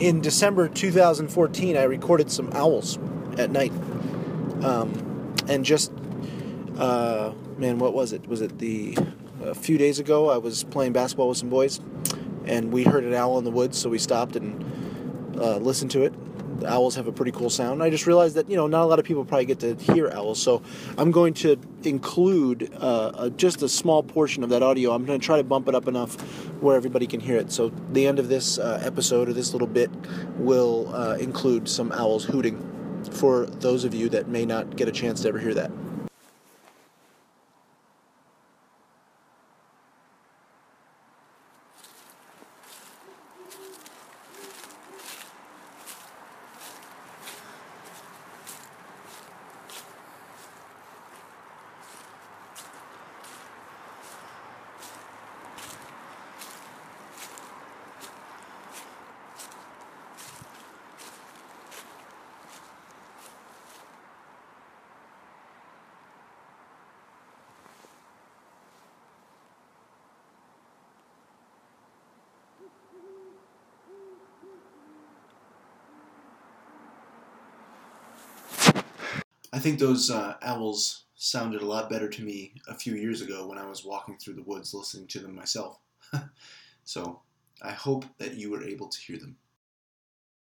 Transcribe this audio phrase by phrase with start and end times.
[0.00, 2.98] in December 2014, I recorded some owls
[3.38, 3.72] at night.
[4.64, 5.92] Um, and just,
[6.78, 8.26] uh, man, what was it?
[8.26, 8.96] Was it the,
[9.42, 11.80] a few days ago, I was playing basketball with some boys,
[12.46, 14.64] and we heard an owl in the woods, so we stopped and
[15.36, 16.14] uh, listened to it.
[16.66, 17.82] Owls have a pretty cool sound.
[17.82, 20.10] I just realized that, you know, not a lot of people probably get to hear
[20.10, 20.62] owls, so
[20.98, 24.92] I'm going to include uh, a, just a small portion of that audio.
[24.92, 26.14] I'm going to try to bump it up enough
[26.60, 27.52] where everybody can hear it.
[27.52, 29.90] So the end of this uh, episode or this little bit
[30.36, 32.66] will uh, include some owls hooting
[33.12, 35.70] for those of you that may not get a chance to ever hear that.
[79.52, 83.46] I think those uh, owls sounded a lot better to me a few years ago
[83.46, 85.78] when I was walking through the woods listening to them myself.
[86.84, 87.20] so
[87.60, 89.36] I hope that you were able to hear them.